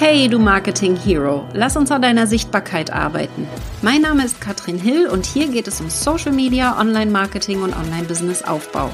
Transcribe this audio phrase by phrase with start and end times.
[0.00, 3.48] Hey, du Marketing Hero, lass uns an deiner Sichtbarkeit arbeiten.
[3.82, 8.90] Mein Name ist Katrin Hill und hier geht es um Social Media, Online-Marketing und Online-Business-Aufbau.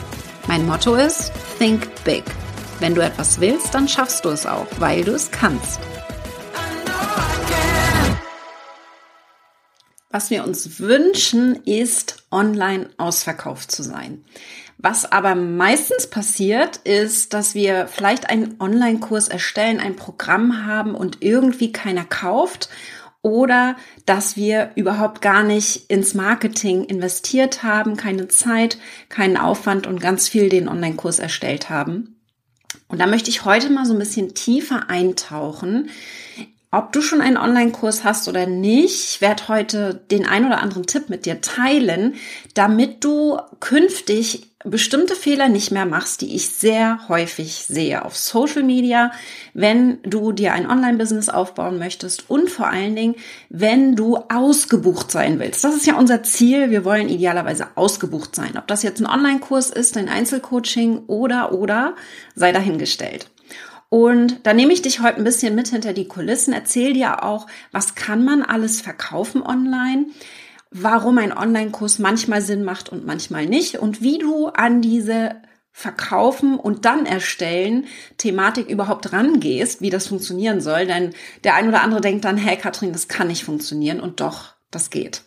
[0.48, 2.24] Mein Motto ist Think Big.
[2.80, 5.78] Wenn du etwas willst, dann schaffst du es auch, weil du es kannst.
[10.14, 14.24] Was wir uns wünschen, ist online ausverkauft zu sein.
[14.78, 21.16] Was aber meistens passiert, ist, dass wir vielleicht einen Online-Kurs erstellen, ein Programm haben und
[21.22, 22.68] irgendwie keiner kauft
[23.22, 23.74] oder
[24.06, 30.28] dass wir überhaupt gar nicht ins Marketing investiert haben, keine Zeit, keinen Aufwand und ganz
[30.28, 32.20] viel den Online-Kurs erstellt haben.
[32.86, 35.90] Und da möchte ich heute mal so ein bisschen tiefer eintauchen
[36.76, 40.86] ob du schon einen Online-Kurs hast oder nicht, ich werde heute den ein oder anderen
[40.86, 42.14] Tipp mit dir teilen,
[42.54, 48.62] damit du künftig bestimmte Fehler nicht mehr machst, die ich sehr häufig sehe auf Social
[48.62, 49.12] Media,
[49.52, 53.14] wenn du dir ein Online-Business aufbauen möchtest und vor allen Dingen,
[53.50, 55.62] wenn du ausgebucht sein willst.
[55.64, 56.70] Das ist ja unser Ziel.
[56.70, 58.56] Wir wollen idealerweise ausgebucht sein.
[58.56, 61.94] Ob das jetzt ein Online-Kurs ist, ein Einzelcoaching oder, oder,
[62.34, 63.28] sei dahingestellt.
[63.88, 67.46] Und da nehme ich dich heute ein bisschen mit hinter die Kulissen, erzähle dir auch,
[67.70, 70.06] was kann man alles verkaufen online,
[70.70, 75.36] warum ein Online-Kurs manchmal Sinn macht und manchmal nicht und wie du an diese
[75.76, 80.86] Verkaufen und dann erstellen Thematik überhaupt rangehst, wie das funktionieren soll.
[80.86, 81.10] Denn
[81.42, 84.90] der ein oder andere denkt dann, hey Katrin, das kann nicht funktionieren und doch, das
[84.90, 85.22] geht.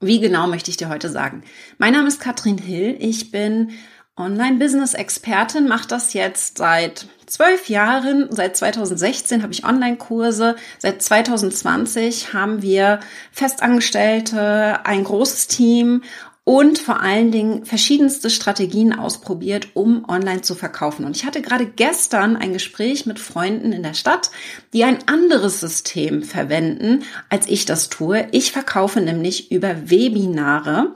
[0.00, 1.42] Wie genau möchte ich dir heute sagen?
[1.76, 2.96] Mein Name ist Katrin Hill.
[3.00, 3.72] Ich bin
[4.16, 8.28] Online-Business-Expertin, mache das jetzt seit zwölf Jahren.
[8.30, 10.56] Seit 2016 habe ich Online-Kurse.
[10.78, 13.00] Seit 2020 haben wir
[13.32, 16.02] Festangestellte, ein großes Team
[16.44, 21.04] und vor allen Dingen verschiedenste Strategien ausprobiert, um online zu verkaufen.
[21.04, 24.30] Und ich hatte gerade gestern ein Gespräch mit Freunden in der Stadt,
[24.72, 28.26] die ein anderes System verwenden, als ich das tue.
[28.32, 30.94] Ich verkaufe nämlich über Webinare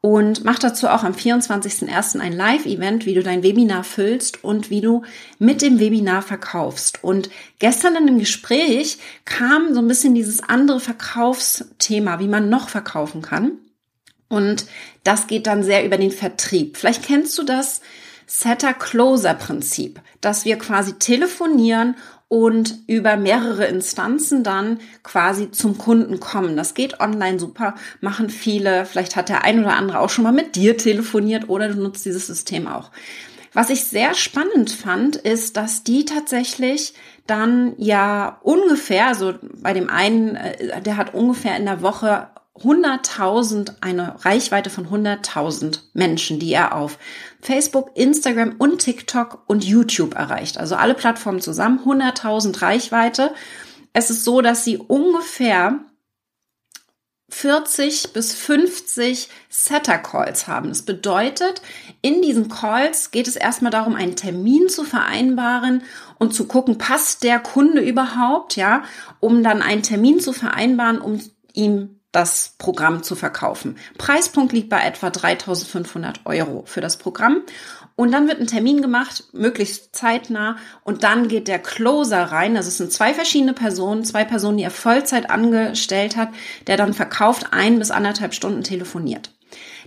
[0.00, 2.20] und mach dazu auch am 24.01.
[2.20, 5.02] ein Live-Event, wie du dein Webinar füllst und wie du
[5.38, 7.02] mit dem Webinar verkaufst.
[7.02, 12.68] Und gestern in dem Gespräch kam so ein bisschen dieses andere Verkaufsthema, wie man noch
[12.68, 13.52] verkaufen kann.
[14.28, 14.66] Und
[15.04, 16.76] das geht dann sehr über den Vertrieb.
[16.76, 17.80] Vielleicht kennst du das
[18.26, 21.96] Setter-Closer-Prinzip, dass wir quasi telefonieren
[22.28, 26.56] und über mehrere Instanzen dann quasi zum Kunden kommen.
[26.56, 28.84] Das geht online super, machen viele.
[28.84, 32.04] Vielleicht hat der ein oder andere auch schon mal mit dir telefoniert oder du nutzt
[32.04, 32.90] dieses System auch.
[33.52, 36.94] Was ich sehr spannend fand, ist, dass die tatsächlich
[37.26, 42.28] dann ja ungefähr, so bei dem einen, äh, der hat ungefähr in der Woche
[42.60, 46.98] 100.000, eine Reichweite von 100.000 Menschen, die er auf
[47.46, 50.58] Facebook, Instagram und TikTok und YouTube erreicht.
[50.58, 53.32] Also alle Plattformen zusammen, 100.000 Reichweite.
[53.92, 55.78] Es ist so, dass sie ungefähr
[57.28, 60.70] 40 bis 50 Setter-Calls haben.
[60.70, 61.62] Das bedeutet,
[62.02, 65.84] in diesen Calls geht es erstmal darum, einen Termin zu vereinbaren
[66.18, 68.82] und zu gucken, passt der Kunde überhaupt, ja,
[69.20, 71.20] um dann einen Termin zu vereinbaren, um
[71.52, 73.76] ihm das Programm zu verkaufen.
[73.98, 77.42] Preispunkt liegt bei etwa 3500 Euro für das Programm.
[77.94, 80.56] Und dann wird ein Termin gemacht, möglichst zeitnah.
[80.82, 82.56] Und dann geht der Closer rein.
[82.56, 86.30] Es sind zwei verschiedene Personen, zwei Personen, die er Vollzeit angestellt hat,
[86.66, 89.32] der dann verkauft, ein bis anderthalb Stunden telefoniert.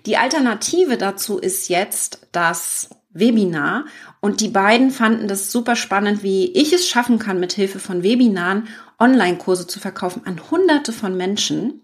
[0.06, 3.86] Die Alternative dazu ist jetzt das Webinar.
[4.20, 8.04] Und die beiden fanden das super spannend, wie ich es schaffen kann, mit Hilfe von
[8.04, 8.68] Webinaren
[9.00, 11.82] Online-Kurse zu verkaufen an hunderte von Menschen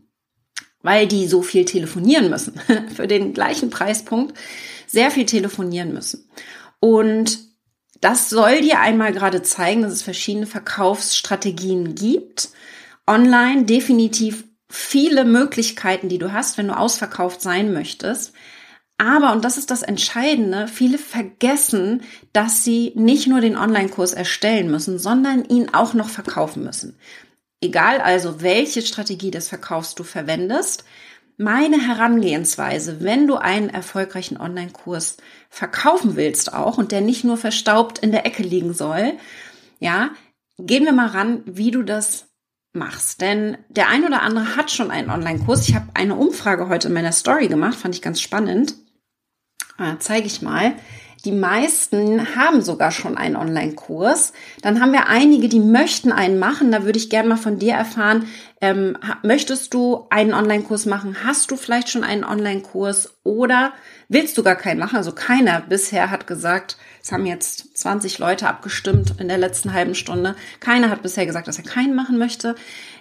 [0.86, 2.54] weil die so viel telefonieren müssen.
[2.96, 4.38] Für den gleichen Preispunkt
[4.86, 6.30] sehr viel telefonieren müssen.
[6.80, 7.40] Und
[8.02, 12.50] das soll dir einmal gerade zeigen, dass es verschiedene Verkaufsstrategien gibt.
[13.08, 18.34] Online definitiv viele Möglichkeiten, die du hast, wenn du ausverkauft sein möchtest.
[19.00, 24.70] Aber, und das ist das Entscheidende, viele vergessen, dass sie nicht nur den Online-Kurs erstellen
[24.70, 26.96] müssen, sondern ihn auch noch verkaufen müssen.
[27.66, 30.84] Egal also, welche Strategie des Verkaufs du verwendest,
[31.36, 35.18] meine Herangehensweise, wenn du einen erfolgreichen Online-Kurs
[35.50, 39.14] verkaufen willst auch und der nicht nur verstaubt in der Ecke liegen soll,
[39.80, 40.12] ja,
[40.60, 42.28] gehen wir mal ran, wie du das
[42.72, 43.22] machst.
[43.22, 45.68] Denn der ein oder andere hat schon einen Online-Kurs.
[45.68, 48.76] Ich habe eine Umfrage heute in meiner Story gemacht, fand ich ganz spannend.
[49.80, 50.76] Äh, Zeige ich mal.
[51.26, 54.32] Die meisten haben sogar schon einen Online-Kurs.
[54.62, 56.72] Dann haben wir einige, die möchten einen machen.
[56.72, 58.28] Da würde ich gerne mal von dir erfahren,
[58.62, 61.18] ähm, möchtest du einen Online-Kurs machen?
[61.24, 63.74] Hast du vielleicht schon einen Online-Kurs oder
[64.08, 64.98] willst du gar keinen machen?
[64.98, 69.96] Also keiner bisher hat gesagt, es haben jetzt 20 Leute abgestimmt in der letzten halben
[69.96, 70.36] Stunde.
[70.60, 72.56] Keiner hat bisher gesagt, dass er keinen machen möchte.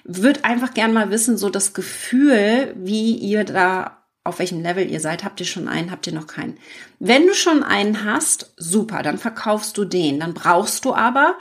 [0.04, 5.00] Würde einfach gerne mal wissen, so das Gefühl, wie ihr da auf welchem Level ihr
[5.00, 5.22] seid.
[5.22, 6.58] Habt ihr schon einen, habt ihr noch keinen?
[6.98, 10.20] Wenn du schon einen hast, super, dann verkaufst du den.
[10.20, 11.36] Dann brauchst du aber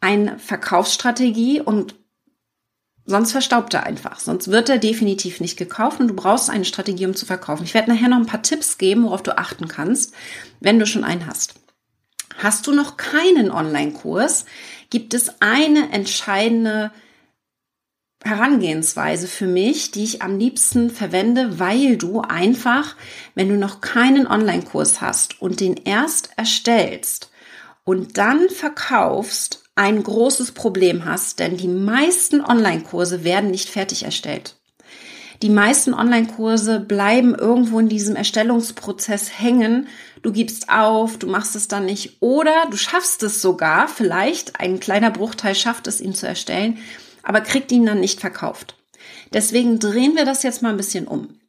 [0.00, 1.94] eine Verkaufsstrategie und
[3.04, 4.18] sonst verstaubt er einfach.
[4.18, 7.64] Sonst wird er definitiv nicht gekauft und du brauchst eine Strategie, um zu verkaufen.
[7.64, 10.14] Ich werde nachher noch ein paar Tipps geben, worauf du achten kannst,
[10.60, 11.54] wenn du schon einen hast.
[12.38, 14.46] Hast du noch keinen Online-Kurs,
[14.90, 16.90] gibt es eine entscheidende
[18.24, 22.96] Herangehensweise für mich, die ich am liebsten verwende, weil du einfach,
[23.34, 27.30] wenn du noch keinen Online-Kurs hast und den erst erstellst
[27.84, 34.56] und dann verkaufst, ein großes Problem hast, denn die meisten Online-Kurse werden nicht fertig erstellt.
[35.42, 39.88] Die meisten Online-Kurse bleiben irgendwo in diesem Erstellungsprozess hängen.
[40.22, 44.80] Du gibst auf, du machst es dann nicht oder du schaffst es sogar, vielleicht ein
[44.80, 46.78] kleiner Bruchteil schafft es, ihn zu erstellen,
[47.24, 48.76] aber kriegt ihn dann nicht verkauft.
[49.32, 51.40] Deswegen drehen wir das jetzt mal ein bisschen um.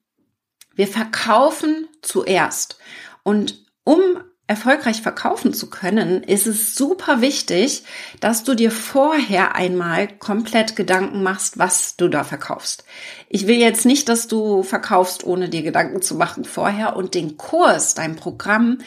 [0.75, 2.77] Wir verkaufen zuerst.
[3.23, 3.99] Und um
[4.47, 7.83] erfolgreich verkaufen zu können, ist es super wichtig,
[8.19, 12.83] dass du dir vorher einmal komplett Gedanken machst, was du da verkaufst.
[13.27, 17.37] Ich will jetzt nicht, dass du verkaufst, ohne dir Gedanken zu machen vorher und den
[17.37, 18.79] Kurs, dein Programm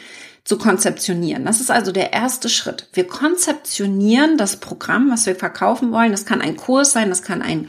[0.48, 1.44] zu konzeptionieren.
[1.44, 2.88] Das ist also der erste Schritt.
[2.94, 6.10] Wir konzeptionieren das Programm, was wir verkaufen wollen.
[6.10, 7.68] Das kann ein Kurs sein, das kann ein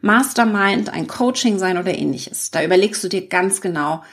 [0.00, 2.52] Mastermind, ein Coaching sein oder ähnliches.
[2.52, 4.04] Da überlegst du dir ganz genau,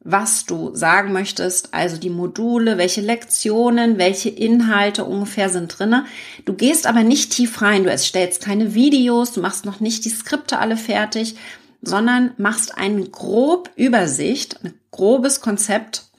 [0.00, 6.04] was du sagen möchtest, also die Module, welche Lektionen, welche Inhalte ungefähr sind drinne.
[6.44, 10.10] Du gehst aber nicht tief rein, du erstellst keine Videos, du machst noch nicht die
[10.10, 11.36] Skripte alle fertig,
[11.80, 16.10] sondern machst eine grob Übersicht, ein grobes Konzept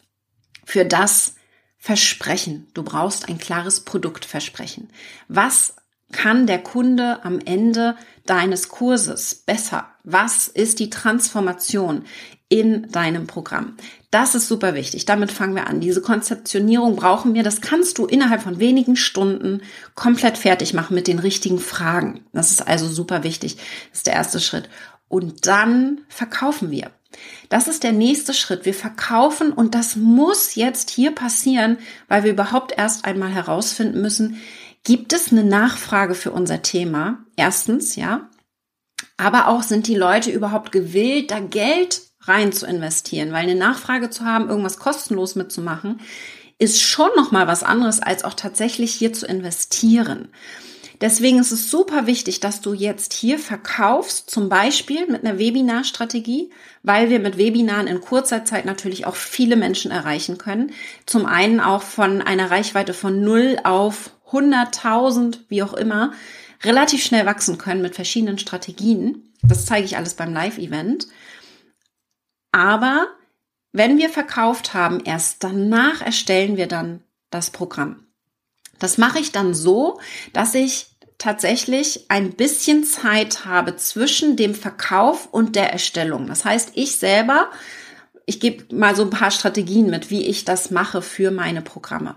[0.65, 1.35] für das,
[1.85, 2.67] Versprechen.
[2.73, 4.87] Du brauchst ein klares Produktversprechen.
[5.27, 5.75] Was
[6.13, 9.87] kann der Kunde am Ende deines Kurses besser?
[10.05, 12.05] Was ist die Transformation
[12.47, 13.75] in deinem Programm?
[14.11, 15.03] Das ist super wichtig.
[15.03, 15.81] Damit fangen wir an.
[15.81, 17.43] Diese Konzeptionierung brauchen wir.
[17.43, 19.61] Das kannst du innerhalb von wenigen Stunden
[19.93, 22.21] komplett fertig machen mit den richtigen Fragen.
[22.31, 23.57] Das ist also super wichtig.
[23.89, 24.69] Das ist der erste Schritt.
[25.09, 26.91] Und dann verkaufen wir.
[27.49, 28.65] Das ist der nächste Schritt.
[28.65, 31.77] Wir verkaufen und das muss jetzt hier passieren,
[32.07, 34.41] weil wir überhaupt erst einmal herausfinden müssen,
[34.83, 37.25] gibt es eine Nachfrage für unser Thema?
[37.35, 38.29] Erstens, ja.
[39.17, 44.09] Aber auch sind die Leute überhaupt gewillt, da Geld rein zu investieren, weil eine Nachfrage
[44.09, 45.99] zu haben, irgendwas kostenlos mitzumachen,
[46.57, 50.29] ist schon noch mal was anderes als auch tatsächlich hier zu investieren.
[51.03, 56.49] Deswegen ist es super wichtig, dass du jetzt hier verkaufst, zum Beispiel mit einer Webinarstrategie,
[56.81, 60.71] weil wir mit Webinaren in kurzer Zeit natürlich auch viele Menschen erreichen können.
[61.05, 66.13] Zum einen auch von einer Reichweite von 0 auf 100.000, wie auch immer,
[66.63, 69.33] relativ schnell wachsen können mit verschiedenen Strategien.
[69.41, 71.07] Das zeige ich alles beim Live-Event.
[72.53, 73.07] Aber
[73.73, 78.07] wenn wir verkauft haben, erst danach erstellen wir dann das Programm.
[78.79, 79.99] Das mache ich dann so,
[80.33, 86.27] dass ich tatsächlich ein bisschen Zeit habe zwischen dem Verkauf und der Erstellung.
[86.27, 87.49] Das heißt, ich selber,
[88.25, 92.15] ich gebe mal so ein paar Strategien mit, wie ich das mache für meine Programme.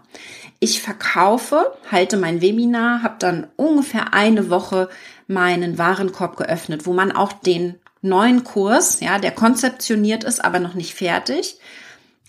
[0.58, 4.88] Ich verkaufe, halte mein Webinar, habe dann ungefähr eine Woche
[5.26, 10.74] meinen Warenkorb geöffnet, wo man auch den neuen Kurs, ja, der konzeptioniert ist, aber noch
[10.74, 11.58] nicht fertig,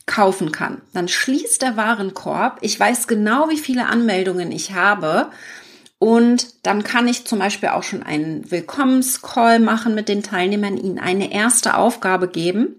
[0.06, 0.82] kaufen kann.
[0.94, 2.60] Dann schließt der Warenkorb.
[2.62, 5.30] Ich weiß genau, wie viele Anmeldungen ich habe
[6.00, 11.00] und dann kann ich zum Beispiel auch schon einen Willkommenscall machen mit den Teilnehmern, ihnen
[11.00, 12.76] eine erste Aufgabe geben.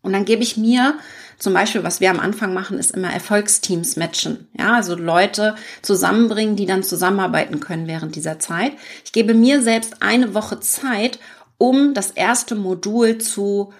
[0.00, 0.94] Und dann gebe ich mir
[1.38, 4.48] zum Beispiel, was wir am Anfang machen, ist immer Erfolgsteams matchen.
[4.58, 8.72] Ja, also Leute zusammenbringen, die dann zusammenarbeiten können während dieser Zeit.
[9.04, 11.18] Ich gebe mir selbst eine Woche Zeit,
[11.58, 13.72] um das erste Modul zu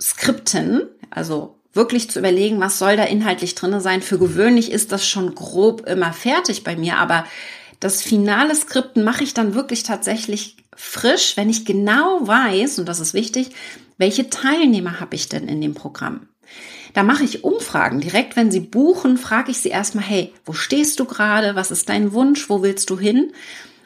[0.00, 4.02] skripten, also wirklich zu überlegen, was soll da inhaltlich drinne sein.
[4.02, 7.24] Für gewöhnlich ist das schon grob immer fertig bei mir, aber
[7.82, 13.00] das finale Skripten mache ich dann wirklich tatsächlich frisch, wenn ich genau weiß, und das
[13.00, 13.50] ist wichtig,
[13.98, 16.28] welche Teilnehmer habe ich denn in dem Programm?
[16.94, 18.00] Da mache ich Umfragen.
[18.00, 21.56] Direkt, wenn Sie buchen, frage ich Sie erstmal, hey, wo stehst du gerade?
[21.56, 22.48] Was ist dein Wunsch?
[22.48, 23.32] Wo willst du hin?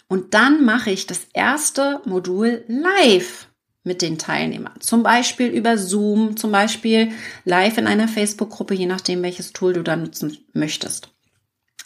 [0.09, 3.49] Und dann mache ich das erste Modul live
[3.83, 4.79] mit den Teilnehmern.
[4.81, 7.13] Zum Beispiel über Zoom, zum Beispiel
[7.45, 11.16] live in einer Facebook-Gruppe, je nachdem, welches Tool du da nutzen möchtest.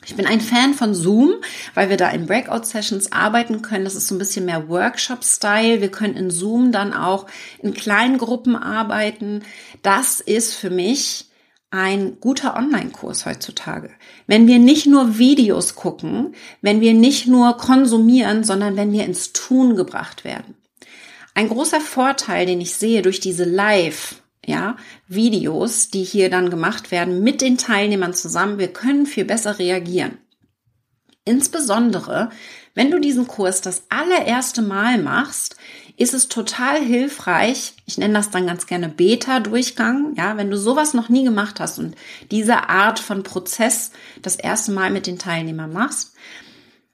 [0.07, 1.35] Ich bin ein Fan von Zoom,
[1.75, 3.85] weil wir da in Breakout-Sessions arbeiten können.
[3.85, 5.80] Das ist so ein bisschen mehr Workshop-Style.
[5.80, 7.26] Wir können in Zoom dann auch
[7.62, 9.42] in kleinen Gruppen arbeiten.
[9.83, 11.26] Das ist für mich
[11.71, 13.90] ein guter Online-Kurs heutzutage.
[14.26, 19.33] Wenn wir nicht nur Videos gucken, wenn wir nicht nur konsumieren, sondern wenn wir ins
[19.33, 20.57] Tun gebracht werden.
[21.35, 26.90] Ein großer Vorteil, den ich sehe durch diese Live ja, Videos, die hier dann gemacht
[26.90, 28.59] werden mit den Teilnehmern zusammen.
[28.59, 30.18] Wir können viel besser reagieren.
[31.25, 32.30] Insbesondere,
[32.75, 35.56] wenn du diesen Kurs das allererste Mal machst,
[35.97, 37.75] ist es total hilfreich.
[37.85, 40.14] Ich nenne das dann ganz gerne Beta-Durchgang.
[40.16, 41.94] Ja, wenn du sowas noch nie gemacht hast und
[42.30, 43.90] diese Art von Prozess
[44.23, 46.14] das erste Mal mit den Teilnehmern machst,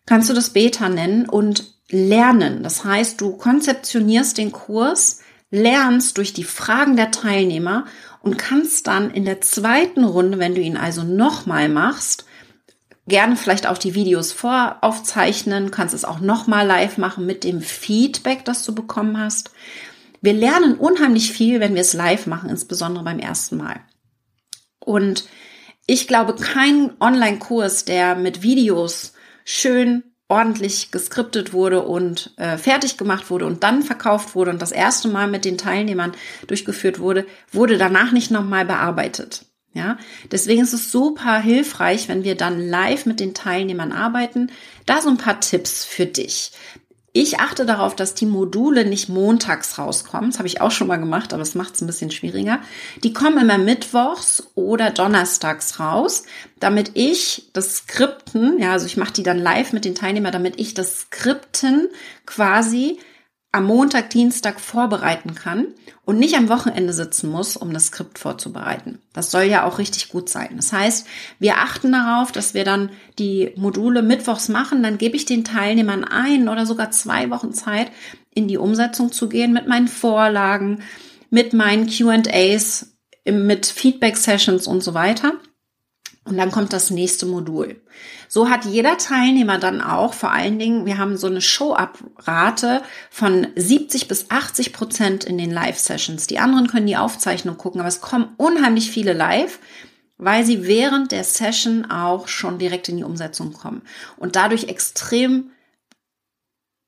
[0.06, 2.64] kannst du das Beta nennen und lernen.
[2.64, 7.86] Das heißt, du konzeptionierst den Kurs lernst durch die Fragen der Teilnehmer
[8.20, 12.26] und kannst dann in der zweiten Runde, wenn du ihn also nochmal machst,
[13.06, 18.44] gerne vielleicht auch die Videos voraufzeichnen, kannst es auch nochmal live machen mit dem Feedback,
[18.44, 19.52] das du bekommen hast.
[20.20, 23.80] Wir lernen unheimlich viel, wenn wir es live machen, insbesondere beim ersten Mal.
[24.80, 25.28] Und
[25.86, 29.12] ich glaube, kein Online-Kurs, der mit Videos
[29.44, 34.72] schön ordentlich geskriptet wurde und äh, fertig gemacht wurde und dann verkauft wurde und das
[34.72, 36.12] erste Mal mit den Teilnehmern
[36.46, 39.44] durchgeführt wurde, wurde danach nicht nochmal bearbeitet.
[39.72, 39.98] Ja,
[40.30, 44.50] deswegen ist es super hilfreich, wenn wir dann live mit den Teilnehmern arbeiten.
[44.86, 46.52] Da so ein paar Tipps für dich.
[47.18, 50.28] Ich achte darauf, dass die Module nicht montags rauskommen.
[50.28, 52.58] Das habe ich auch schon mal gemacht, aber es macht es ein bisschen schwieriger.
[53.04, 56.24] Die kommen immer mittwochs oder donnerstags raus,
[56.60, 60.60] damit ich das Skripten, ja, also ich mache die dann live mit den Teilnehmern, damit
[60.60, 61.88] ich das Skripten
[62.26, 62.98] quasi
[63.56, 65.68] am Montag, Dienstag vorbereiten kann
[66.04, 68.98] und nicht am Wochenende sitzen muss, um das Skript vorzubereiten.
[69.12, 70.50] Das soll ja auch richtig gut sein.
[70.56, 71.06] Das heißt,
[71.38, 76.04] wir achten darauf, dass wir dann die Module mittwochs machen, dann gebe ich den Teilnehmern
[76.04, 77.90] ein oder sogar zwei Wochen Zeit,
[78.34, 80.82] in die Umsetzung zu gehen mit meinen Vorlagen,
[81.30, 82.94] mit meinen QAs,
[83.24, 85.32] mit Feedback-Sessions und so weiter.
[86.26, 87.80] Und dann kommt das nächste Modul.
[88.26, 93.46] So hat jeder Teilnehmer dann auch, vor allen Dingen, wir haben so eine Show-Up-Rate von
[93.54, 96.26] 70 bis 80 Prozent in den Live-Sessions.
[96.26, 99.60] Die anderen können die Aufzeichnung gucken, aber es kommen unheimlich viele live,
[100.18, 103.82] weil sie während der Session auch schon direkt in die Umsetzung kommen
[104.16, 105.50] und dadurch extrem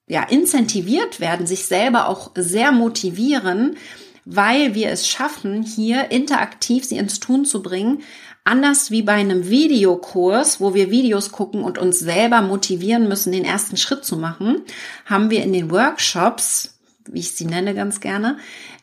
[0.08, 3.76] ja, incentiviert werden, sich selber auch sehr motivieren,
[4.24, 8.02] weil wir es schaffen, hier interaktiv sie ins Tun zu bringen,
[8.48, 13.44] Anders wie bei einem Videokurs, wo wir Videos gucken und uns selber motivieren müssen, den
[13.44, 14.62] ersten Schritt zu machen,
[15.04, 18.38] haben wir in den Workshops, wie ich sie nenne ganz gerne,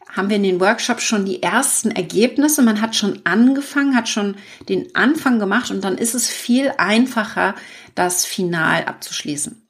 [0.08, 2.62] haben wir in den Workshops schon die ersten Ergebnisse.
[2.62, 4.36] Man hat schon angefangen, hat schon
[4.70, 7.56] den Anfang gemacht und dann ist es viel einfacher,
[7.96, 9.68] das Final abzuschließen.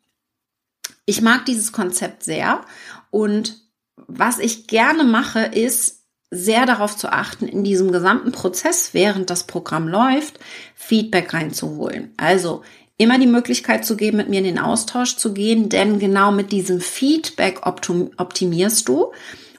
[1.06, 2.66] Ich mag dieses Konzept sehr
[3.12, 3.62] und
[3.96, 6.05] was ich gerne mache, ist,
[6.36, 10.40] sehr darauf zu achten, in diesem gesamten Prozess, während das Programm läuft,
[10.76, 12.14] Feedback reinzuholen.
[12.18, 12.64] Also
[12.98, 16.52] immer die Möglichkeit zu geben, mit mir in den Austausch zu gehen, denn genau mit
[16.52, 19.12] diesem Feedback optimierst du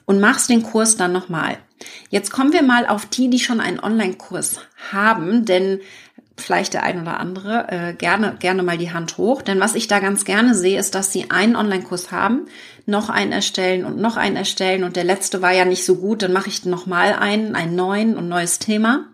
[0.05, 1.57] und machst den Kurs dann nochmal.
[2.09, 4.59] Jetzt kommen wir mal auf die, die schon einen Online-Kurs
[4.91, 5.79] haben, denn
[6.37, 9.41] vielleicht der ein oder andere, äh, gerne, gerne mal die Hand hoch.
[9.41, 12.45] Denn was ich da ganz gerne sehe, ist, dass sie einen Online-Kurs haben,
[12.85, 16.21] noch einen erstellen und noch einen erstellen und der letzte war ja nicht so gut,
[16.21, 19.07] dann mache ich noch mal einen, einen neuen und neues Thema.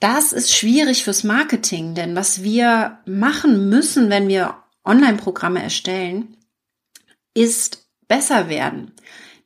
[0.00, 6.36] Das ist schwierig fürs Marketing, denn was wir machen müssen, wenn wir Online-Programme erstellen,
[7.34, 8.92] ist besser werden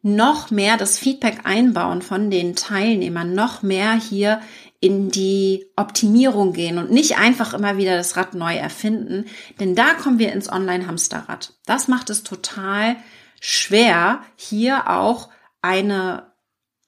[0.03, 4.41] noch mehr das Feedback einbauen von den Teilnehmern, noch mehr hier
[4.83, 9.27] in die Optimierung gehen und nicht einfach immer wieder das Rad neu erfinden,
[9.61, 11.55] denn da kommen wir ins Online-Hamsterrad.
[11.67, 12.97] Das macht es total
[13.41, 15.31] schwer, hier auch
[15.63, 16.33] eine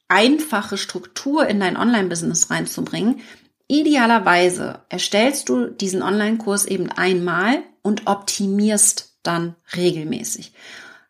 [0.08, 3.20] einfache Struktur in dein Online-Business reinzubringen.
[3.68, 10.52] Idealerweise erstellst du diesen Online-Kurs eben einmal und optimierst dann regelmäßig.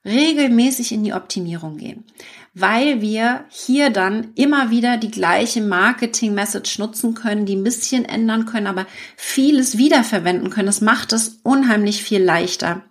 [0.05, 2.05] Regelmäßig in die Optimierung gehen
[2.55, 8.47] weil wir hier dann immer wieder die gleiche Marketing-Message nutzen können, die ein bisschen ändern
[8.47, 10.67] können, aber vieles wiederverwenden können.
[10.67, 12.83] Das macht es unheimlich viel leichter,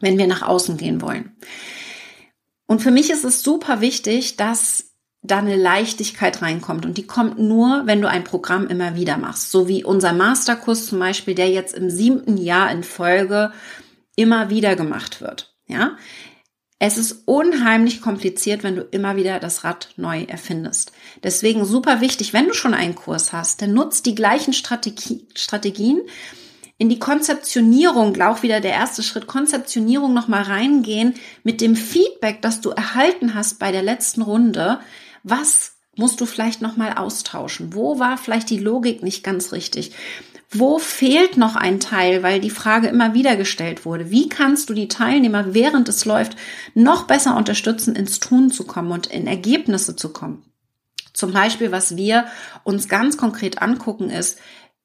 [0.00, 1.36] wenn wir nach außen gehen wollen.
[2.66, 6.86] Und für mich ist es super wichtig, dass da eine Leichtigkeit reinkommt.
[6.86, 9.50] Und die kommt nur, wenn du ein Programm immer wieder machst.
[9.50, 13.50] So wie unser Masterkurs zum Beispiel, der jetzt im siebten Jahr in Folge
[14.16, 15.56] immer wieder gemacht wird.
[15.66, 15.96] Ja,
[16.86, 20.92] Es ist unheimlich kompliziert, wenn du immer wieder das Rad neu erfindest.
[21.22, 26.02] Deswegen super wichtig, wenn du schon einen Kurs hast, dann nutzt die gleichen Strategie, Strategien.
[26.76, 32.60] In die Konzeptionierung, auch wieder der erste Schritt, Konzeptionierung nochmal reingehen mit dem Feedback, das
[32.60, 34.78] du erhalten hast bei der letzten Runde.
[35.22, 37.72] Was musst du vielleicht nochmal austauschen?
[37.72, 39.92] Wo war vielleicht die Logik nicht ganz richtig?
[40.56, 44.12] Wo fehlt noch ein Teil, weil die Frage immer wieder gestellt wurde?
[44.12, 46.36] Wie kannst du die Teilnehmer, während es läuft,
[46.74, 50.44] noch besser unterstützen, ins Tun zu kommen und in Ergebnisse zu kommen?
[51.12, 52.26] Zum Beispiel, was wir
[52.62, 54.38] uns ganz konkret angucken, ist,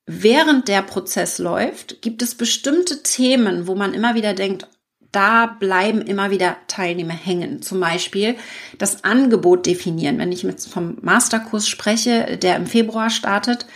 [0.08, 4.68] während der Prozess läuft, gibt es bestimmte Themen, wo man immer wieder denkt,
[5.12, 7.62] da bleiben immer wieder Teilnehmer hängen.
[7.62, 8.36] Zum Beispiel
[8.80, 10.18] das Angebot definieren.
[10.18, 13.68] Wenn ich jetzt vom Masterkurs spreche, der im Februar startet,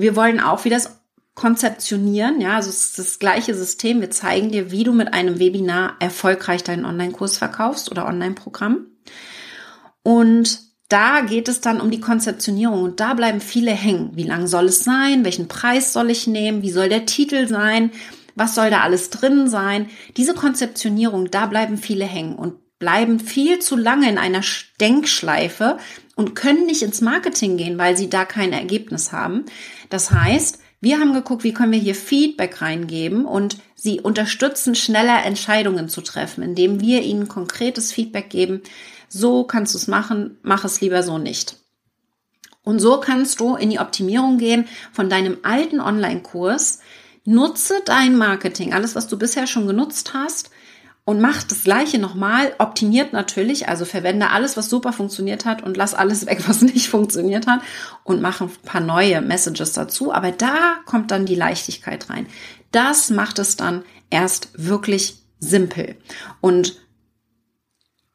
[0.00, 1.00] wir wollen auch wieder das
[1.34, 4.00] konzeptionieren, ja, also es ist das gleiche System.
[4.00, 8.86] Wir zeigen dir, wie du mit einem Webinar erfolgreich deinen Online-Kurs verkaufst oder Online-Programm.
[10.02, 14.10] Und da geht es dann um die Konzeptionierung und da bleiben viele hängen.
[14.14, 15.24] Wie lang soll es sein?
[15.24, 16.62] Welchen Preis soll ich nehmen?
[16.62, 17.92] Wie soll der Titel sein?
[18.34, 19.88] Was soll da alles drin sein?
[20.16, 24.40] Diese Konzeptionierung, da bleiben viele hängen und bleiben viel zu lange in einer
[24.80, 25.78] Denkschleife
[26.16, 29.44] und können nicht ins Marketing gehen, weil sie da kein Ergebnis haben.
[29.90, 35.24] Das heißt, wir haben geguckt, wie können wir hier Feedback reingeben und sie unterstützen, schneller
[35.24, 38.62] Entscheidungen zu treffen, indem wir ihnen konkretes Feedback geben.
[39.08, 41.56] So kannst du es machen, mach es lieber so nicht.
[42.62, 46.80] Und so kannst du in die Optimierung gehen von deinem alten Online-Kurs.
[47.24, 50.50] Nutze dein Marketing, alles, was du bisher schon genutzt hast,
[51.10, 55.76] und mach das gleiche nochmal, optimiert natürlich, also verwende alles, was super funktioniert hat und
[55.76, 57.62] lass alles weg, was nicht funktioniert hat
[58.04, 60.12] und mach ein paar neue Messages dazu.
[60.12, 62.28] Aber da kommt dann die Leichtigkeit rein.
[62.70, 65.96] Das macht es dann erst wirklich simpel.
[66.40, 66.76] Und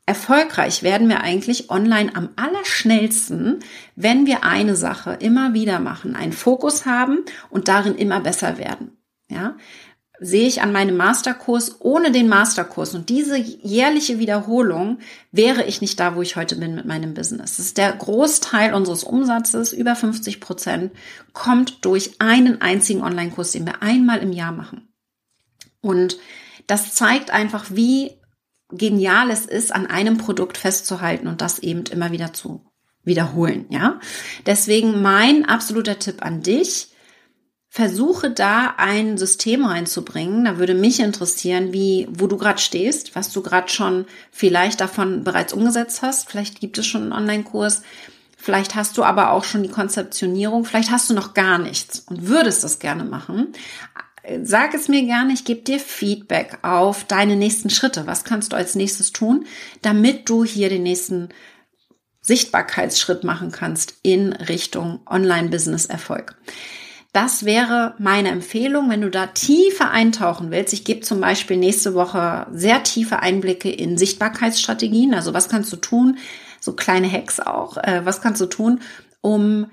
[0.06, 3.60] erfolgreich werden wir eigentlich online am allerschnellsten,
[3.98, 8.96] wenn wir eine Sache immer wieder machen, einen Fokus haben und darin immer besser werden.
[9.28, 9.58] Ja,
[10.26, 14.98] sehe ich an meinem Masterkurs, ohne den Masterkurs und diese jährliche Wiederholung
[15.32, 17.58] wäre ich nicht da, wo ich heute bin mit meinem Business.
[17.58, 20.92] Das ist der Großteil unseres Umsatzes, über 50 Prozent,
[21.34, 24.88] kommt durch einen einzigen Online-Kurs, den wir einmal im Jahr machen.
[25.82, 26.18] Und
[26.66, 28.14] das zeigt einfach, wie
[28.72, 32.66] genial es ist, an einem Produkt festzuhalten und das eben immer wieder zu
[33.04, 34.00] wiederholen, ja.
[34.48, 36.95] Deswegen mein absoluter Tipp an dich,
[37.76, 40.46] versuche da ein System reinzubringen.
[40.46, 45.26] Da würde mich interessieren, wie, wo du gerade stehst, was du gerade schon vielleicht davon
[45.26, 46.30] bereits umgesetzt hast.
[46.30, 47.82] Vielleicht gibt es schon einen Online-Kurs.
[48.38, 50.64] Vielleicht hast du aber auch schon die Konzeptionierung.
[50.64, 53.50] Vielleicht hast du noch gar nichts und würdest das gerne machen.
[54.42, 58.08] Sag es mir gerne, ich gebe dir Feedback auf deine nächsten Schritte.
[58.08, 59.48] Was kannst du als nächstes tun,
[59.82, 61.28] damit du hier den nächsten
[62.22, 66.38] Sichtbarkeitsschritt machen kannst in Richtung Online-Business-Erfolg.
[67.16, 70.74] Das wäre meine Empfehlung, wenn du da tiefer eintauchen willst.
[70.74, 75.14] Ich gebe zum Beispiel nächste Woche sehr tiefe Einblicke in Sichtbarkeitsstrategien.
[75.14, 76.18] Also was kannst du tun?
[76.60, 77.78] So kleine Hacks auch.
[77.78, 78.82] Äh, was kannst du tun,
[79.22, 79.72] um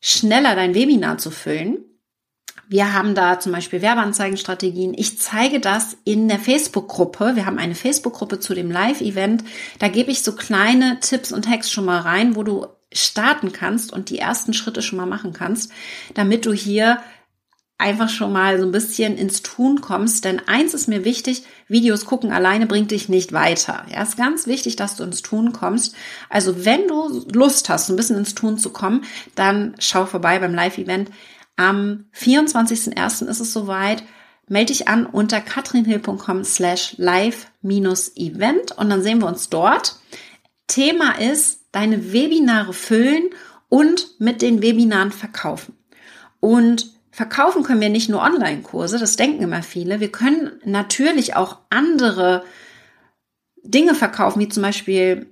[0.00, 1.78] schneller dein Webinar zu füllen?
[2.68, 4.94] Wir haben da zum Beispiel Werbeanzeigenstrategien.
[4.94, 7.32] Ich zeige das in der Facebook-Gruppe.
[7.34, 9.42] Wir haben eine Facebook-Gruppe zu dem Live-Event.
[9.80, 12.66] Da gebe ich so kleine Tipps und Hacks schon mal rein, wo du
[12.96, 15.72] starten kannst und die ersten Schritte schon mal machen kannst,
[16.14, 16.98] damit du hier
[17.78, 20.24] einfach schon mal so ein bisschen ins Tun kommst.
[20.24, 23.84] Denn eins ist mir wichtig, Videos gucken alleine bringt dich nicht weiter.
[23.90, 25.94] Ja, ist ganz wichtig, dass du ins Tun kommst.
[26.30, 29.04] Also wenn du Lust hast, ein bisschen ins Tun zu kommen,
[29.34, 31.10] dann schau vorbei beim Live-Event.
[31.56, 33.26] Am 24.01.
[33.26, 34.02] ist es soweit.
[34.48, 39.96] Melde dich an unter katrinhill.com slash live-event und dann sehen wir uns dort.
[40.68, 43.28] Thema ist deine Webinare füllen
[43.68, 45.76] und mit den Webinaren verkaufen.
[46.40, 50.00] Und verkaufen können wir nicht nur Online-Kurse, das denken immer viele.
[50.00, 52.44] Wir können natürlich auch andere
[53.62, 55.26] Dinge verkaufen, wie zum Beispiel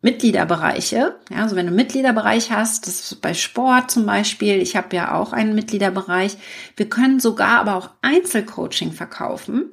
[0.00, 1.16] Mitgliederbereiche.
[1.30, 4.96] Ja, also wenn du einen Mitgliederbereich hast, das ist bei Sport zum Beispiel, ich habe
[4.96, 6.38] ja auch einen Mitgliederbereich.
[6.76, 9.66] Wir können sogar aber auch Einzelcoaching verkaufen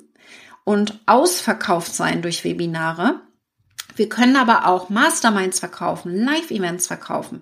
[0.65, 3.21] und ausverkauft sein durch Webinare.
[3.97, 7.41] Wir können aber auch Masterminds verkaufen, Live-Events verkaufen.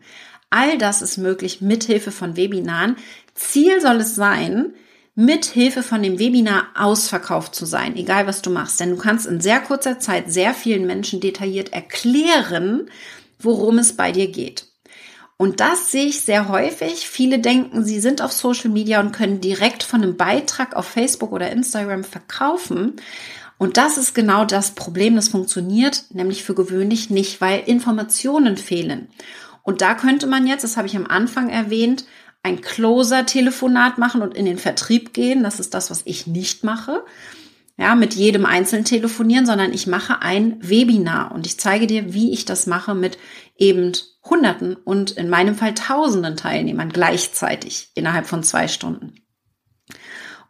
[0.49, 2.95] All das ist möglich mit Hilfe von Webinaren.
[3.33, 4.73] Ziel soll es sein,
[5.15, 8.79] mit Hilfe von dem Webinar ausverkauft zu sein, egal was du machst.
[8.79, 12.89] Denn du kannst in sehr kurzer Zeit sehr vielen Menschen detailliert erklären,
[13.39, 14.67] worum es bei dir geht.
[15.37, 17.09] Und das sehe ich sehr häufig.
[17.09, 21.33] Viele denken, sie sind auf Social Media und können direkt von einem Beitrag auf Facebook
[21.33, 22.93] oder Instagram verkaufen.
[23.57, 29.09] Und das ist genau das Problem, das funktioniert nämlich für gewöhnlich nicht, weil Informationen fehlen.
[29.63, 32.05] Und da könnte man jetzt, das habe ich am Anfang erwähnt,
[32.43, 35.41] ein Closer-Telefonat machen und in den Vertrieb gehen.
[35.41, 37.03] Das ist das, was ich nicht mache.
[37.77, 42.31] Ja, mit jedem einzeln telefonieren, sondern ich mache ein Webinar und ich zeige dir, wie
[42.31, 43.17] ich das mache mit
[43.57, 43.91] eben
[44.23, 49.15] Hunderten und in meinem Fall Tausenden Teilnehmern gleichzeitig innerhalb von zwei Stunden.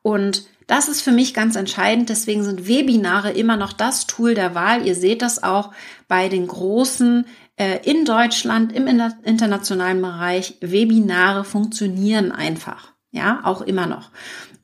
[0.02, 2.10] Und das ist für mich ganz entscheidend.
[2.10, 4.86] Deswegen sind Webinare immer noch das Tool der Wahl.
[4.86, 5.72] Ihr seht das auch
[6.08, 7.26] bei den großen
[7.58, 10.56] äh, in Deutschland im internationalen Bereich.
[10.62, 12.94] Webinare funktionieren einfach.
[13.12, 14.12] Ja, auch immer noch.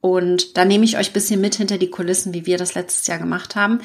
[0.02, 3.20] Und da nehme ich euch bisschen mit hinter die Kulissen, wie wir das letztes Jahr
[3.20, 3.82] gemacht haben.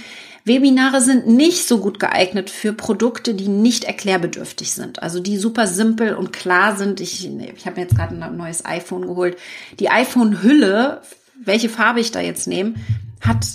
[0.47, 5.03] Webinare sind nicht so gut geeignet für Produkte, die nicht erklärbedürftig sind.
[5.03, 7.01] Also die super simpel und klar sind.
[7.01, 9.37] Ich, ich habe mir jetzt gerade ein neues iPhone geholt.
[9.79, 11.03] Die iPhone-Hülle,
[11.45, 12.75] welche Farbe ich da jetzt nehme,
[13.21, 13.47] hat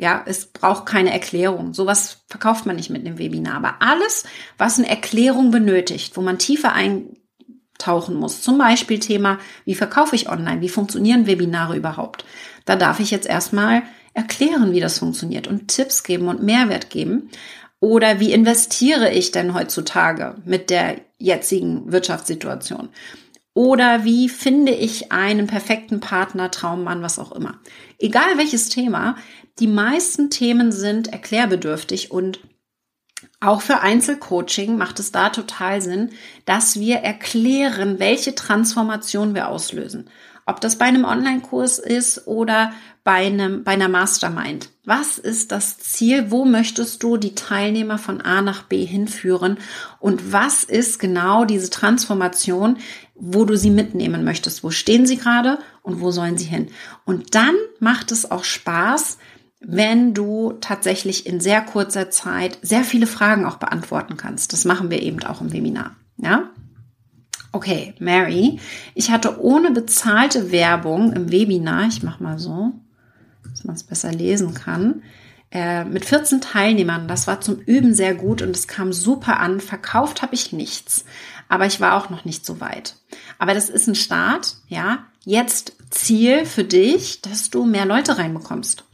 [0.00, 1.74] ja, es braucht keine Erklärung.
[1.74, 3.56] Sowas verkauft man nicht mit einem Webinar.
[3.56, 4.24] Aber alles,
[4.56, 10.30] was eine Erklärung benötigt, wo man tiefer eintauchen muss, zum Beispiel Thema, wie verkaufe ich
[10.30, 12.24] online, wie funktionieren Webinare überhaupt,
[12.64, 13.82] da darf ich jetzt erstmal
[14.14, 17.30] erklären, wie das funktioniert und Tipps geben und Mehrwert geben.
[17.78, 22.88] Oder wie investiere ich denn heutzutage mit der jetzigen Wirtschaftssituation?
[23.60, 27.60] Oder wie finde ich einen perfekten Partner, Traummann, was auch immer.
[27.98, 29.16] Egal welches Thema,
[29.58, 32.40] die meisten Themen sind erklärbedürftig und
[33.38, 36.08] auch für Einzelcoaching macht es da total Sinn,
[36.46, 40.08] dass wir erklären, welche Transformation wir auslösen.
[40.46, 42.72] Ob das bei einem Online-Kurs ist oder
[43.04, 44.70] bei, einem, bei einer Mastermind.
[44.84, 46.30] Was ist das Ziel?
[46.30, 49.58] Wo möchtest du die Teilnehmer von A nach B hinführen?
[49.98, 52.76] Und was ist genau diese Transformation,
[53.14, 54.64] wo du sie mitnehmen möchtest?
[54.64, 56.68] Wo stehen sie gerade und wo sollen sie hin?
[57.04, 59.18] Und dann macht es auch Spaß,
[59.60, 64.52] wenn du tatsächlich in sehr kurzer Zeit sehr viele Fragen auch beantworten kannst.
[64.52, 65.96] Das machen wir eben auch im Webinar.
[66.16, 66.50] Ja?
[67.52, 68.60] Okay, Mary,
[68.94, 72.72] ich hatte ohne bezahlte Werbung im Webinar, ich mach mal so,
[73.50, 75.02] dass man es besser lesen kann,
[75.50, 77.08] äh, mit 14 Teilnehmern.
[77.08, 79.60] Das war zum Üben sehr gut und es kam super an.
[79.60, 81.04] Verkauft habe ich nichts,
[81.48, 82.96] aber ich war auch noch nicht so weit.
[83.38, 85.06] Aber das ist ein Start, ja.
[85.24, 88.84] Jetzt Ziel für dich, dass du mehr Leute reinbekommst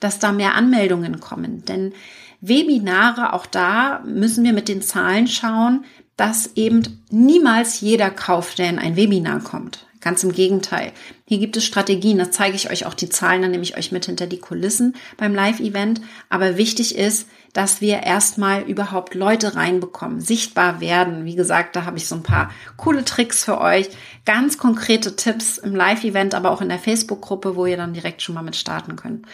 [0.00, 1.64] dass da mehr Anmeldungen kommen.
[1.66, 1.92] Denn
[2.40, 5.84] Webinare, auch da müssen wir mit den Zahlen schauen,
[6.20, 9.86] dass eben niemals jeder kauft, der in ein Webinar kommt.
[10.02, 10.92] Ganz im Gegenteil.
[11.24, 13.90] Hier gibt es Strategien, das zeige ich euch auch die Zahlen, dann nehme ich euch
[13.90, 16.02] mit hinter die Kulissen beim Live-Event.
[16.28, 21.24] Aber wichtig ist, dass wir erstmal überhaupt Leute reinbekommen, sichtbar werden.
[21.24, 23.88] Wie gesagt, da habe ich so ein paar coole Tricks für euch,
[24.26, 28.34] ganz konkrete Tipps im Live-Event, aber auch in der Facebook-Gruppe, wo ihr dann direkt schon
[28.34, 29.24] mal mit starten könnt.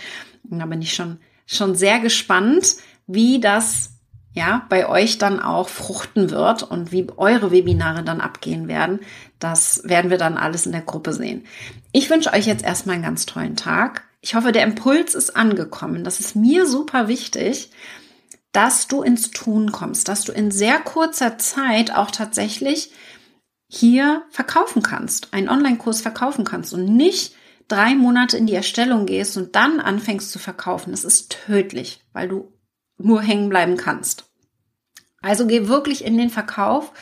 [0.48, 2.76] Und da bin ich schon, schon sehr gespannt,
[3.08, 3.95] wie das
[4.36, 9.00] ja, bei euch dann auch fruchten wird und wie eure Webinare dann abgehen werden.
[9.38, 11.46] Das werden wir dann alles in der Gruppe sehen.
[11.90, 14.04] Ich wünsche euch jetzt erstmal einen ganz tollen Tag.
[14.20, 16.04] Ich hoffe, der Impuls ist angekommen.
[16.04, 17.70] Das ist mir super wichtig,
[18.52, 22.92] dass du ins Tun kommst, dass du in sehr kurzer Zeit auch tatsächlich
[23.68, 27.34] hier verkaufen kannst, einen Online-Kurs verkaufen kannst und nicht
[27.68, 30.90] drei Monate in die Erstellung gehst und dann anfängst zu verkaufen.
[30.90, 32.52] Das ist tödlich, weil du
[32.98, 34.24] nur hängen bleiben kannst.
[35.22, 36.92] Also geh wirklich in den Verkauf.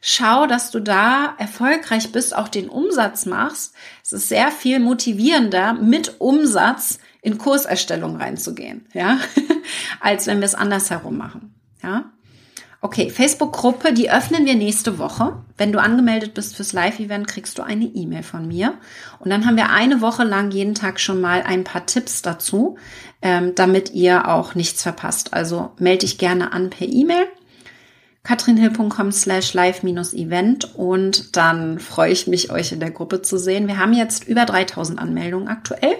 [0.00, 3.74] Schau, dass du da erfolgreich bist, auch den Umsatz machst.
[4.02, 9.18] Es ist sehr viel motivierender, mit Umsatz in Kurserstellung reinzugehen, ja,
[10.00, 12.12] als wenn wir es andersherum machen, ja.
[12.80, 15.36] Okay, Facebook-Gruppe, die öffnen wir nächste Woche.
[15.56, 18.74] Wenn du angemeldet bist fürs Live-Event, kriegst du eine E-Mail von mir.
[19.18, 22.78] Und dann haben wir eine Woche lang jeden Tag schon mal ein paar Tipps dazu,
[23.20, 25.34] ähm, damit ihr auch nichts verpasst.
[25.34, 27.26] Also melde dich gerne an per E-Mail
[28.28, 33.68] katrinhill.com slash live-event und dann freue ich mich, euch in der Gruppe zu sehen.
[33.68, 35.94] Wir haben jetzt über 3000 Anmeldungen aktuell.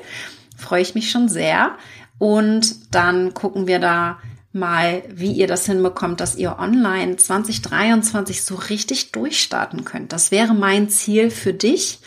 [0.55, 1.71] Freue ich mich schon sehr.
[2.19, 4.19] Und dann gucken wir da
[4.52, 10.12] mal, wie ihr das hinbekommt, dass ihr online 2023 so richtig durchstarten könnt.
[10.12, 12.00] Das wäre mein Ziel für dich,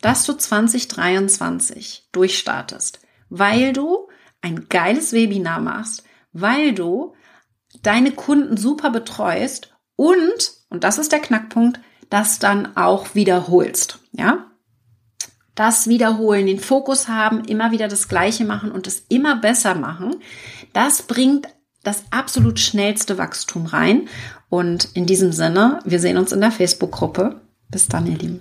[0.00, 4.08] dass du 2023 durchstartest, weil du
[4.42, 7.14] ein geiles Webinar machst, weil du
[7.82, 14.46] deine Kunden super betreust und, und das ist der Knackpunkt, das dann auch wiederholst, ja?
[15.54, 20.16] Das Wiederholen, den Fokus haben, immer wieder das Gleiche machen und es immer besser machen,
[20.72, 21.48] das bringt
[21.82, 24.08] das absolut schnellste Wachstum rein.
[24.48, 27.40] Und in diesem Sinne, wir sehen uns in der Facebook-Gruppe.
[27.70, 28.40] Bis dann, ihr Lieben.